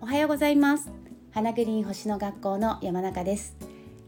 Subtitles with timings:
[0.00, 0.90] おはようございます。
[1.30, 3.54] 花グリーン星の学校の山中です。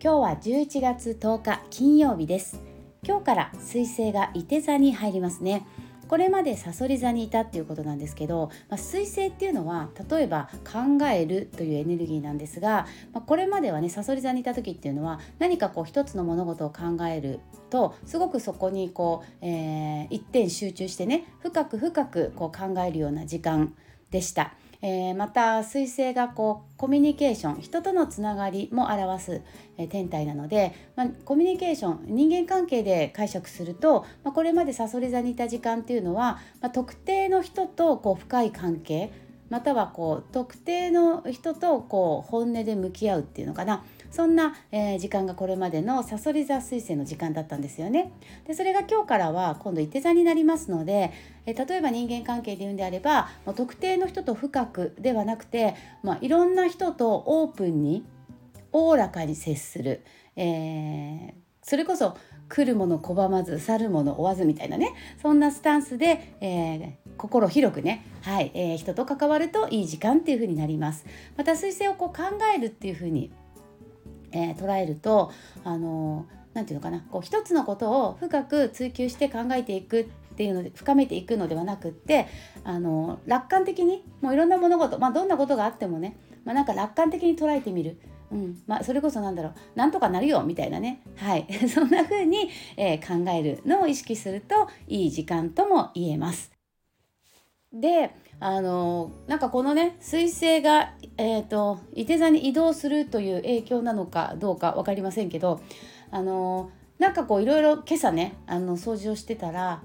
[0.02, 2.60] 今日は11月10日金曜日です。
[3.06, 5.68] 今日から水星が伊手座に入りますね。
[6.14, 23.74] これまでさそり座にいたっていうことなんですけど、まあ、水星っていうのは例えば考えるというエネルギーなんですが、まあ、これまではねさそり座にいた時っていうのは何かこう一つの物事を考えるとすごくそこにこう、えー、一点集中してね深く深くこう考えるような時間
[24.12, 24.54] でした。
[24.86, 29.42] えー、また彗星がこうコミュニケーション人とのつながりも表す、
[29.78, 39.10] えー、天体なので、まあ、コミュニケーション人間関係で解釈すると、まあ、これまでさそり座にいた時間っていうのは、まあ、特定の人とこう深い関係
[39.48, 43.84] またはこう特定の人とこう本音で向き合うっていうのかな。
[44.14, 48.12] そんな、えー、時間がこれまでのさそり座彗星の時間だったんですよね。
[48.46, 51.10] でそれが今日からは今度いて座になりますので、
[51.46, 58.06] えー、例えば人間関係で言うんであればもう特定の人と深くではなくて、まあ、いろんな人とオープンに
[58.70, 60.04] おおらかに接する、
[60.36, 62.16] えー、それこそ
[62.48, 71.04] 来るもの拒まず去るもの追わずみたいなねそんなスタンスで、えー、心広くね、はいえー、人と関わるといい時間っていう風になります。
[71.36, 72.22] また彗星をこう考
[72.56, 73.32] えるっていう風に
[74.34, 75.32] えー、捉えると
[75.64, 82.26] あの何て言うのかなこう一つのことを深く追求して考えていくっていうので深めていくのではなくって
[82.64, 87.98] あの楽観的にもういろんな物事、まあ、どんなことがあってもね、まあ、なんか楽観的に捉えてみる。
[88.32, 96.50] うんまあ、それこそなんだろうなんとかなるよみたいなねはい そんな風に、え、考えるのを意識するといい時間とも言えます。
[97.72, 105.60] であのなんかこのね彗星が、えーと、伊手座に移動するという影響なのかどうか分かりませんけど
[106.10, 109.82] あのなんかこういろいろ今朝ねあの掃除をしてたら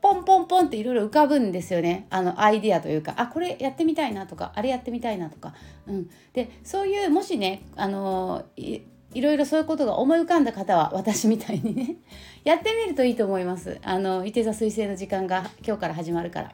[0.00, 2.06] ポンポンポンっていろいろ浮かぶんですよね。
[2.08, 5.54] あのアイディアというかあこれやってみたいなとかあれやってみたいなとか、
[5.86, 8.80] うん、でそういうもしねあのい
[9.14, 11.96] いろいろそういうことが思い浮かんだ方は私みたいにね
[12.44, 13.78] やってみるといいと思います。
[13.82, 16.52] あの伊手座彗星の時間が今日から始まるから。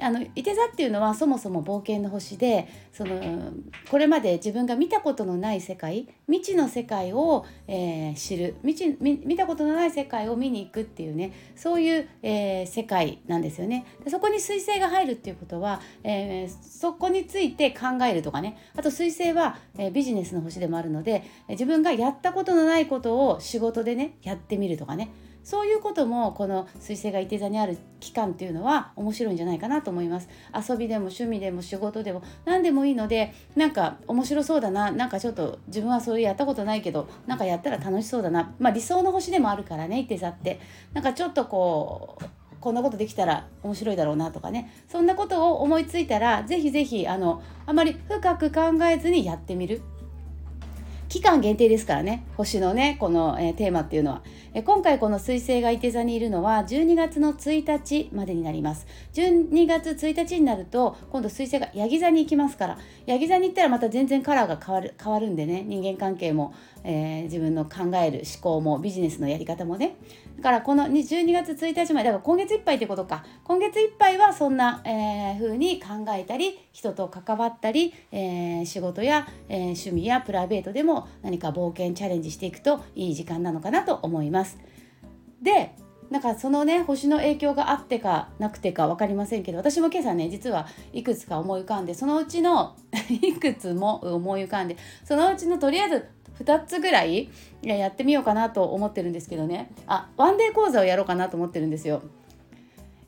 [0.00, 3.52] あのいて座っていうのはそもそも冒険の星でその
[3.90, 8.56] これまで自分が見たことのない世界未知の世界を、えー、知る。
[8.64, 13.86] 未知見たことのない世界を見に行くっていうねそういう、えー、世界なんですよね。
[14.04, 18.56] でそこに彗星が入るっていうことは、えー、そこについて考えるとかね。
[18.76, 25.10] あと彗星は、え、ビジネスの星でもあるので自分がやったことのないことを仕事でねやってみるとかね。
[25.42, 30.28] そういうこともこの彗星がいて座にある期間っていうのは面白いんじゃないかなと思います。
[30.54, 38.54] 遊びでも趣味でも仕事でも何でもいいのでなんか面白そうだななんかちょっと自分はそういうやったことないけどなんかやったら楽しそうだな。
[38.58, 40.60] まあ理想の星でもあるからねいて座って。
[40.92, 42.24] なんかちょっとこう
[42.60, 44.70] こんなことできたら面白いだろうなとかね。
[44.88, 49.82] そんなことを思いついたらぜひぜひあのあまり深く考えずにやってみる。
[51.10, 52.24] 期間限定ですからね。
[52.36, 54.22] 星のねこの、えー、テーマっていうのは、
[54.54, 58.86] えー、今回この彗星がいて座にいるのは12月の1日までになります。
[59.14, 62.78] 12月1日になると今度彗星がヤギ座に行きますから。
[63.06, 66.54] ヤギ座に行ったらまた全然カラーが変わる変わるんでね人間関係も、
[66.84, 69.96] えー、自分の考える思考もビジネスのやり方もね
[70.36, 84.58] だからこの12月1日までだから今月いっぱいってことか今月いっぱいはそんな、えー、風に考えたり人と関わったり、えー、仕事や、えー、趣味やプライベートでも何か冒険チャレンジしていくといい時間なのかなと思います。
[85.42, 85.74] で
[86.10, 92.76] なんかそのね星の影響があってかなくてか分かりませんけど私も今朝ね実はいくつか思い浮かんでそのうちの
[93.08, 96.08] いくつも思い浮かんでそのうちのとりあえず
[96.42, 97.28] 2つぐらい
[97.62, 102.02] やってみようかなと思ってるんですけどねあワンデー講座をやろうかなと思ってるんですよ。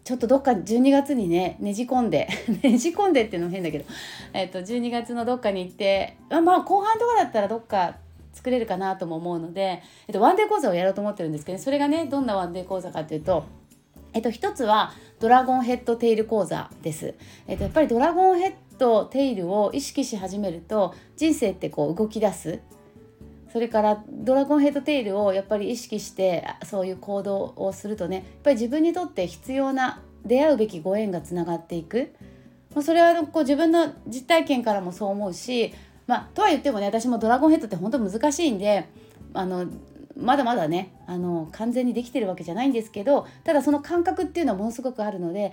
[0.04, 2.28] ちょっとどっか12月にねねじ込んで
[2.62, 3.84] ねじ込んでっていうのも変だけど、
[4.32, 7.97] えっと、12月のどっかに行ってまあまあ後半とかだったらどっか
[8.32, 13.44] 作れるかなとも思うので、えっと、ワンデー講座をやろうと思ってるんですけど、それがねどんなワンデー講座かっていうと
[14.14, 17.14] えっと、一つはドラゴンヘッドテイル講座です。
[17.46, 22.61] えっと、やっぱりドラゴンヘッドテイルを意識し始めると人生ってこう動き出す
[23.52, 32.14] それからドラゴンヘッドテイルをやっぱり意識してそういう行動をするとねやっぱり自分にとって必要な出会うべきご縁がつながっていく、
[32.75, 35.75] まあ、それはこう自分の実体験からもそう思うし、
[36.06, 38.88] まあ、とは言ってもね私もドラゴンヘッドって本当難しいんで
[39.34, 39.66] あの
[40.16, 45.52] まだまだねあの完全にできてるわけじゃないんですけどただその感覚っていうのはものすごくあるので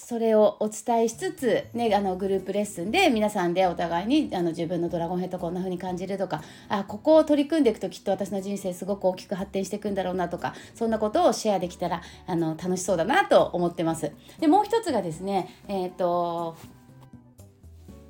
[0.00, 14.12] それをお伝えしつつ、ね、あのグループレッスンで皆さんでお互いにあの自分のドラゴンヘッドこんな風に感じるとかあここを取り組んでいくときっと私の人生すごく大きく発展していくんだろうなとかそんなことをシェアできたらあの楽しそうだなと思ってます。
[14.38, 16.56] でもう一つがですね、えーと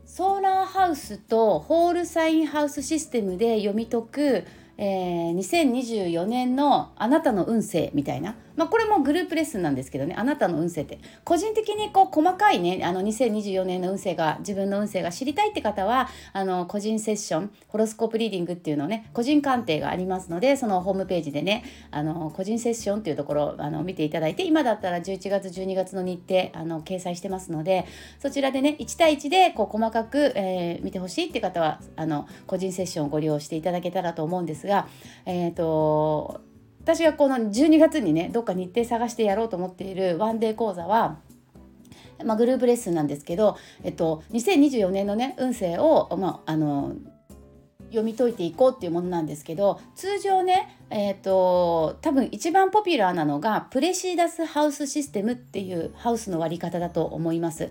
[0.04, 4.44] ソーラーハウスとホールサインハウスシステムで読み解く
[4.78, 10.16] えー、2024年のあなたの運勢みたいな、まあ、これもグループレッスンなんですけどね。
[10.18, 10.98] あなたの運勢って。
[11.24, 21.62] 個人的にこう細かいねあの2024年の運勢が自分の運勢が知りたいって方はあの個人セッションホロスコープリーディングっていうのをね個人鑑定がありますのでそのホームページでね
[21.92, 27.86] あの個人セッションっていうところあの見ていただいて今だったら11月12月の日程あの掲載してますので
[28.18, 34.88] そちらでね1対1でこう細かく、えー、見てほしいって方はあの個人セッションをご利用していただけたらと思うんですが、
[35.26, 36.40] えーと、
[36.88, 41.18] 私がこの12月にねどっか日程探してやろうと思っているワンデー講座は
[42.24, 46.96] まあ、グループレッスンなんですけど、えっと、2024年のね運勢を、まあ、あの
[47.90, 57.70] 読み解いていこうっていうものなんですけど通常ねえーと、多分一番ポピュラーなのがプレシーダスハウスシステムっていうハウスの割り方だと思います。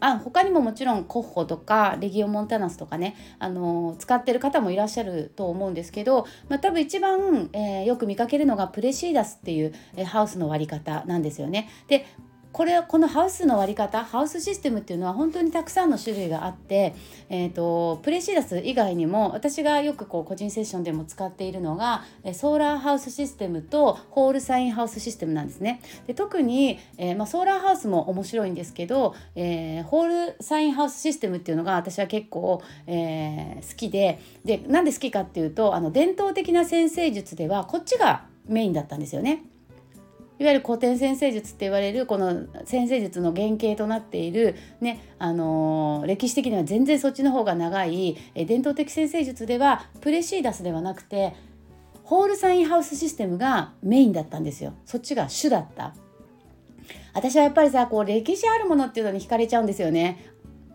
[0.00, 11.68] あ他にももちろんコッホとかレギオ・モンタナスとかね、あの使ってる方もいらっしゃると思うんですけど、まあ、多分一番、えー、よく見かけるのがプレシーダスっていう、え、ハウスの割り方なんですよね。
[11.88, 12.06] で
[12.52, 16.94] これはこのハウスの割り方ハウスシステムっていうのは本当にたくさんの種類があって、
[17.28, 25.80] えーと、プレシーダス以外にも私がよくこう個人セッションでも使っているのがソーラーハウスシステムとホールサインハウスシステムなんですね。
[26.06, 39.44] で特に、えー、まあ、ソーラーハウスも面白いんですけど、えー、ホールサインハウスシステムっていうのが私は結構、えー、好きででなんで好きかっていうとあの伝統的な先生術ではこっちがメインだったんですよね。
[40.40, 51.34] いわゆる古典先生術って言われるこの先生術の原型となっている、ねあのー、歴史的には全然そっちの方が長いえ伝統的先生術ではプレシーダスではなくて
[52.04, 54.72] ホールサインハウスシステムがメインだったんですよ。
[54.84, 55.94] そっちが主だった。
[57.12, 60.24] 私はやっぱりさこう歴史あるものっていうのに惹かれちゃうんですよね。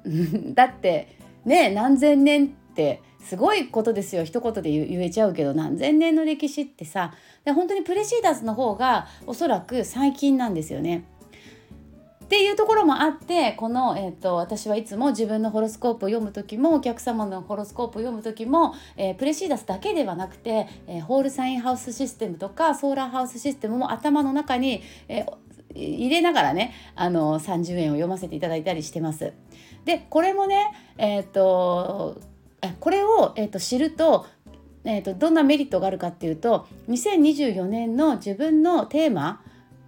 [0.53, 7.13] だってね何千年ってすごいことですよ一言で言えちゃうけど何千年の歴史ってさ
[7.45, 11.05] で本当にプレシーダスの方がおそらく最近なんですよね。
[12.25, 25.25] っていうところもあってこの、えーと、私はいつも自分のホロスコープを読む時もお客様のホロスコープを読む時も、えー、プレシーダスだけではなくて、えー、ホールサインハウスシステムとかソーラーハウスシステムも頭の中に、えー、
[25.75, 29.33] 入れながらねあの30円を読ませていただいたりしてます。
[29.85, 32.19] でこれもねえっ、と
[32.79, 34.25] これを、えーと、知ると,、
[34.83, 39.41] えーと、どんなメリットがあるかっていうと2024年の自分のテーマ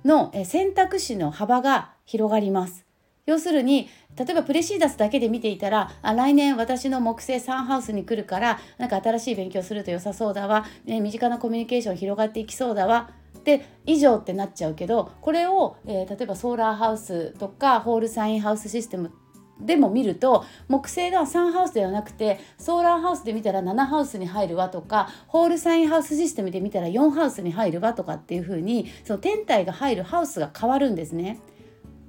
[0.05, 2.87] の選択肢の幅が広がります。
[3.25, 13.11] 要するに例えばプレシーダスだけで見ていたらあ来年私の木星サンハウスに来るからなんか新しい勉強すると良さそうだわ、ね、身近なコミュニケーション広がっていきそうだわ
[13.43, 19.11] で以上ってなっちゃうけどこれを、えー、例えばソーラーハウスとかホールサインハウスシステム
[19.59, 31.39] でも見ると木星が3ハウスではなくてソーラーハウスで見たら7ハウスに入るわとかホールサインハウスシステムで見たら4ハウスに入るわとかっていう風にその天体が入るハウスが変わるんですね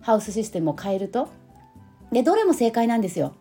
[0.00, 1.28] ハウスシステムを変えると。
[2.12, 3.34] でどれも正解なんですよ。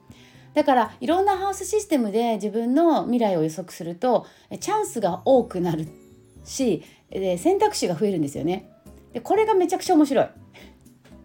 [0.53, 4.25] だからいろんなハウスシステムで自分の未来を予測すると
[4.59, 5.87] チャンスが多くなる
[6.43, 6.83] し
[7.37, 8.69] 選択肢が増えるんですよね。
[9.13, 10.27] でこれがめちゃくちゃ面白い。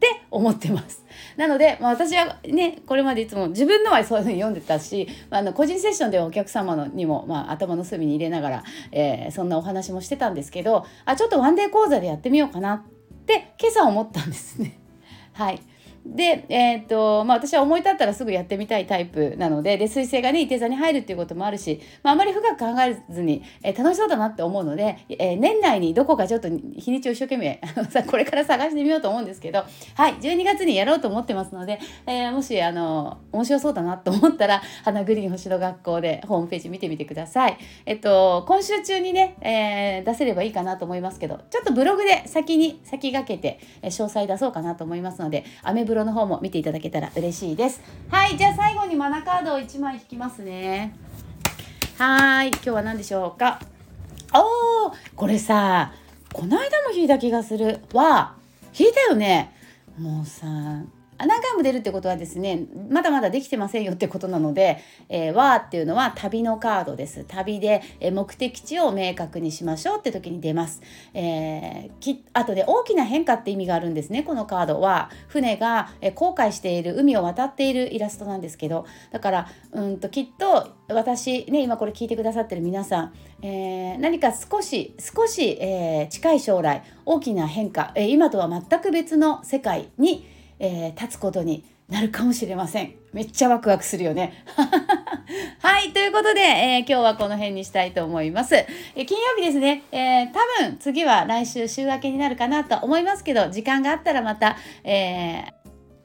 [0.02, 1.04] って思ってます。
[1.36, 12.82] なので、まあ、私はねこれまでいつも自分のはそういうふうに読んでたし、まあ、あの個人セッションではお客様のにも、まあ、頭の隅に入れながら、えー、そんなお話もしてたんですけどあちょっとワンデー講座でやってみようかなっ
[13.26, 14.80] て今朝思ったんですね。
[15.34, 15.62] はい
[16.04, 27.60] で、えーとまあ、私は思い立ったらすぐやってみたいタイプなのでで彗星がねいて座に入るっていうこともあるし、まあ、あまり深く考えずに、えー、楽しそうだなって思うので、えー、年内にどこかちょっと日にちを一生懸命
[28.10, 37.58] これから探してみようと思うんですけどはい12月にやろうと思ってますので、えー、もしあの面白そうだなと思ったら花グリーン星の学校でホームページ見てみてください。
[37.86, 47.80] えっと今週中にね、え、出せればいいかなと思いますけどちょっとブログで先に先駆けて、え詳細出そうかなと思いますのでアメブロの方も見ていただけたら嬉しいです。
[48.10, 50.94] はいじゃあ最後にマナカードを1枚引きますね。
[51.98, 53.60] はい今日は何でしょうか？
[54.34, 55.92] おーこれさ
[56.32, 57.80] この間も引いた気がする。
[57.92, 58.34] わ
[58.78, 59.54] 引いたよね。
[59.98, 60.46] もうさ
[61.18, 64.78] 何回も出るってことはですねまだまだできてませんよってことなので
[65.08, 67.24] 「えー、わ」っていうのは旅のカードです。
[67.24, 70.80] 旅で、目的地を明確にしましょうって時に出ます、
[71.14, 75.10] えー、きあとで大きな変化って意味があるんですねこのカードは。
[75.28, 78.84] 船が、え航海している海を渡っているイラストなんですけど。
[79.10, 90.26] だからうんときっと私ね今これ聞いてくださってる皆さん、えー、何か少し少し、えー、近い将来大きな変化、えー、今とは全く別の世界に
[90.62, 92.94] えー、立つことになるかもしれません。
[93.12, 94.32] めっちゃワクワクするよね。
[95.60, 98.54] はい、ということで、えー、今日はこの辺にしたいと思います。
[98.54, 105.44] えー、金曜日ですね、えー、多分次は来週週明けになるかなと思いますけど、時間があったらまた、え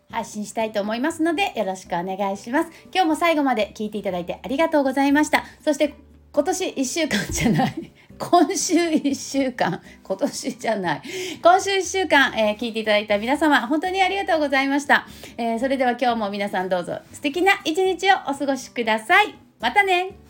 [0.10, 2.70] 配信したいと思いますのでよろしくお願いします。
[2.94, 5.44] 今日も最後まで聞いていただいてありがとうございました。
[5.64, 5.96] そして
[6.32, 11.02] 今年1週間じゃない今週1週間 今年じゃない。
[11.42, 15.08] 今週1週間、えー、聞いていただいた皆様本当にありがとうございました、
[15.38, 19.36] えー、それでは今日も皆さんどうぞ素敵な一日をお過ごしください。
[19.60, 20.27] またね。